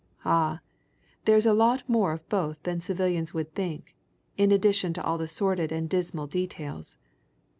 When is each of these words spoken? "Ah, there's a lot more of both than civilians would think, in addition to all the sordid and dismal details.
"Ah, 0.25 0.61
there's 1.25 1.45
a 1.45 1.53
lot 1.53 1.87
more 1.87 2.11
of 2.11 2.27
both 2.27 2.57
than 2.63 2.81
civilians 2.81 3.35
would 3.35 3.53
think, 3.53 3.93
in 4.35 4.51
addition 4.51 4.93
to 4.93 5.03
all 5.03 5.19
the 5.19 5.27
sordid 5.27 5.71
and 5.71 5.87
dismal 5.87 6.25
details. 6.25 6.97